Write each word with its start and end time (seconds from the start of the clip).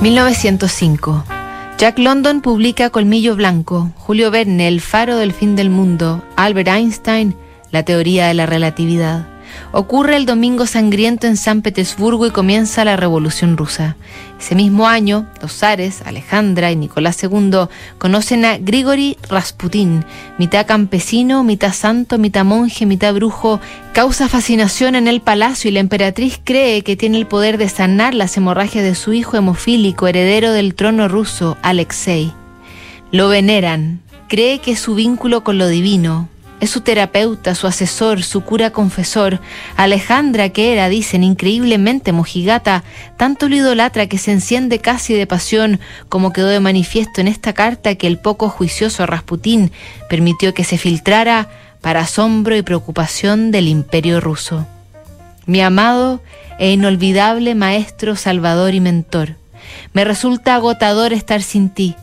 1905. 0.00 1.24
Jack 1.78 1.98
London 1.98 2.40
publica 2.40 2.90
Colmillo 2.90 3.36
Blanco, 3.36 3.90
Julio 3.96 4.30
Verne, 4.30 4.68
El 4.68 4.80
faro 4.80 5.16
del 5.16 5.32
fin 5.32 5.56
del 5.56 5.70
mundo, 5.70 6.22
Albert 6.36 6.68
Einstein, 6.68 7.34
La 7.70 7.82
teoría 7.84 8.26
de 8.28 8.34
la 8.34 8.46
relatividad. 8.46 9.33
Ocurre 9.72 10.16
el 10.16 10.26
Domingo 10.26 10.66
Sangriento 10.66 11.26
en 11.26 11.36
San 11.36 11.62
Petersburgo 11.62 12.26
y 12.26 12.30
comienza 12.30 12.84
la 12.84 12.96
Revolución 12.96 13.56
Rusa. 13.56 13.96
Ese 14.38 14.54
mismo 14.54 14.86
año, 14.86 15.26
los 15.40 15.52
zares, 15.52 16.02
Alejandra 16.04 16.70
y 16.70 16.76
Nicolás 16.76 17.22
II, 17.22 17.68
conocen 17.98 18.44
a 18.44 18.58
Grigori 18.58 19.16
Rasputín, 19.28 20.04
mitad 20.38 20.66
campesino, 20.66 21.44
mitad 21.44 21.72
santo, 21.72 22.18
mitad 22.18 22.44
monje, 22.44 22.86
mitad 22.86 23.14
brujo, 23.14 23.60
causa 23.92 24.28
fascinación 24.28 24.94
en 24.96 25.08
el 25.08 25.20
palacio 25.20 25.70
y 25.70 25.72
la 25.72 25.80
emperatriz 25.80 26.38
cree 26.42 26.82
que 26.82 26.96
tiene 26.96 27.18
el 27.18 27.26
poder 27.26 27.58
de 27.58 27.68
sanar 27.68 28.14
las 28.14 28.36
hemorragias 28.36 28.84
de 28.84 28.94
su 28.94 29.12
hijo 29.12 29.36
hemofílico, 29.36 30.06
heredero 30.06 30.52
del 30.52 30.74
trono 30.74 31.08
ruso, 31.08 31.56
Alexei. 31.62 32.32
Lo 33.12 33.28
veneran, 33.28 34.00
cree 34.28 34.58
que 34.58 34.72
es 34.72 34.80
su 34.80 34.94
vínculo 34.94 35.44
con 35.44 35.58
lo 35.58 35.68
divino, 35.68 36.28
es 36.64 36.70
su 36.70 36.80
terapeuta, 36.80 37.54
su 37.54 37.66
asesor, 37.66 38.22
su 38.22 38.42
cura 38.42 38.70
confesor. 38.70 39.40
Alejandra, 39.76 40.48
que 40.48 40.72
era, 40.72 40.88
dicen, 40.88 41.22
increíblemente 41.22 42.12
mojigata, 42.12 42.84
tanto 43.16 43.48
lo 43.48 43.56
idolatra 43.56 44.06
que 44.06 44.18
se 44.18 44.32
enciende 44.32 44.78
casi 44.78 45.14
de 45.14 45.26
pasión, 45.26 45.80
como 46.08 46.32
quedó 46.32 46.48
de 46.48 46.60
manifiesto 46.60 47.20
en 47.20 47.28
esta 47.28 47.52
carta 47.52 47.94
que 47.94 48.06
el 48.06 48.18
poco 48.18 48.48
juicioso 48.48 49.06
Rasputín 49.06 49.72
permitió 50.08 50.54
que 50.54 50.64
se 50.64 50.78
filtrara 50.78 51.48
para 51.80 52.00
asombro 52.00 52.56
y 52.56 52.62
preocupación 52.62 53.50
del 53.50 53.68
imperio 53.68 54.20
ruso. 54.20 54.66
Mi 55.46 55.60
amado 55.60 56.22
e 56.58 56.72
inolvidable 56.72 57.54
maestro, 57.54 58.16
salvador 58.16 58.74
y 58.74 58.80
mentor, 58.80 59.36
me 59.92 60.04
resulta 60.04 60.54
agotador 60.54 61.12
estar 61.12 61.42
sin 61.42 61.68
ti. 61.68 61.94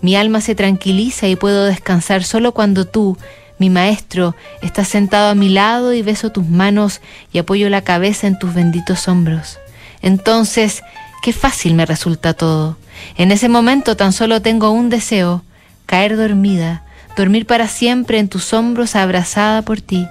Mi 0.00 0.16
alma 0.16 0.40
se 0.40 0.54
tranquiliza 0.54 1.28
y 1.28 1.36
puedo 1.36 1.64
descansar 1.64 2.24
solo 2.24 2.52
cuando 2.52 2.86
tú, 2.86 3.18
mi 3.58 3.70
maestro, 3.70 4.34
estás 4.62 4.88
sentado 4.88 5.30
a 5.30 5.34
mi 5.34 5.48
lado 5.48 5.92
y 5.92 6.02
beso 6.02 6.30
tus 6.30 6.46
manos 6.46 7.00
y 7.32 7.38
apoyo 7.38 7.68
la 7.70 7.82
cabeza 7.82 8.26
en 8.26 8.38
tus 8.38 8.54
benditos 8.54 9.08
hombros. 9.08 9.58
Entonces, 10.02 10.82
qué 11.22 11.32
fácil 11.32 11.74
me 11.74 11.86
resulta 11.86 12.34
todo. 12.34 12.76
En 13.16 13.32
ese 13.32 13.48
momento 13.48 13.96
tan 13.96 14.12
solo 14.12 14.42
tengo 14.42 14.70
un 14.70 14.90
deseo, 14.90 15.42
caer 15.86 16.16
dormida, 16.16 16.84
dormir 17.16 17.46
para 17.46 17.68
siempre 17.68 18.18
en 18.18 18.28
tus 18.28 18.52
hombros 18.52 18.94
abrazada 18.94 19.62
por 19.62 19.80
ti. 19.80 20.06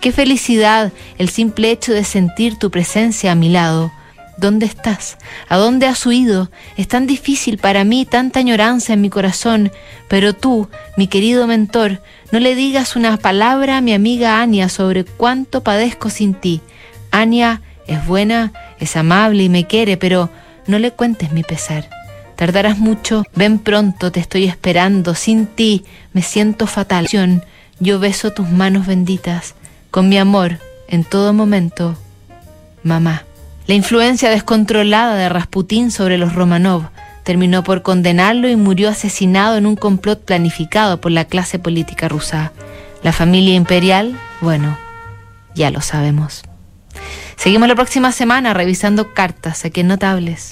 Qué 0.00 0.12
felicidad 0.12 0.92
el 1.18 1.28
simple 1.28 1.70
hecho 1.72 1.92
de 1.92 2.04
sentir 2.04 2.56
tu 2.56 2.70
presencia 2.70 3.32
a 3.32 3.34
mi 3.34 3.48
lado, 3.48 3.92
¿Dónde 4.38 4.66
estás? 4.66 5.18
¿A 5.48 5.56
dónde 5.56 5.86
has 5.86 6.06
huido? 6.06 6.48
Es 6.76 6.86
tan 6.86 7.08
difícil 7.08 7.58
para 7.58 7.82
mí, 7.82 8.06
tanta 8.06 8.38
añoranza 8.38 8.92
en 8.92 9.00
mi 9.00 9.10
corazón, 9.10 9.72
pero 10.06 10.32
tú, 10.32 10.68
mi 10.96 11.08
querido 11.08 11.48
mentor, 11.48 12.00
no 12.30 12.38
le 12.38 12.54
digas 12.54 12.94
una 12.94 13.16
palabra 13.16 13.78
a 13.78 13.80
mi 13.80 13.92
amiga 13.92 14.40
Ania 14.40 14.68
sobre 14.68 15.04
cuánto 15.04 15.64
padezco 15.64 16.08
sin 16.08 16.34
ti. 16.34 16.60
Ania 17.10 17.62
es 17.88 18.06
buena, 18.06 18.52
es 18.78 18.96
amable 18.96 19.42
y 19.42 19.48
me 19.48 19.66
quiere, 19.66 19.96
pero 19.96 20.30
no 20.68 20.78
le 20.78 20.92
cuentes 20.92 21.32
mi 21.32 21.42
pesar. 21.42 21.90
Tardarás 22.36 22.78
mucho, 22.78 23.24
ven 23.34 23.58
pronto, 23.58 24.12
te 24.12 24.20
estoy 24.20 24.44
esperando, 24.44 25.16
sin 25.16 25.46
ti 25.46 25.84
me 26.12 26.22
siento 26.22 26.68
fatal. 26.68 27.08
Yo 27.80 27.98
beso 27.98 28.32
tus 28.32 28.48
manos 28.48 28.86
benditas, 28.86 29.56
con 29.90 30.08
mi 30.08 30.16
amor, 30.16 30.60
en 30.86 31.02
todo 31.02 31.32
momento, 31.32 31.98
mamá. 32.84 33.24
La 33.68 33.74
influencia 33.74 34.30
descontrolada 34.30 35.14
de 35.16 35.28
Rasputín 35.28 35.90
sobre 35.90 36.16
los 36.16 36.34
Romanov 36.34 36.88
terminó 37.22 37.62
por 37.62 37.82
condenarlo 37.82 38.48
y 38.48 38.56
murió 38.56 38.88
asesinado 38.88 39.58
en 39.58 39.66
un 39.66 39.76
complot 39.76 40.24
planificado 40.24 41.02
por 41.02 41.12
la 41.12 41.26
clase 41.26 41.58
política 41.58 42.08
rusa. 42.08 42.52
La 43.02 43.12
familia 43.12 43.54
imperial, 43.54 44.18
bueno, 44.40 44.78
ya 45.54 45.70
lo 45.70 45.82
sabemos. 45.82 46.44
Seguimos 47.36 47.68
la 47.68 47.74
próxima 47.74 48.10
semana 48.10 48.54
revisando 48.54 49.12
cartas 49.12 49.66
aquí 49.66 49.80
en 49.80 49.88
Notables. 49.88 50.46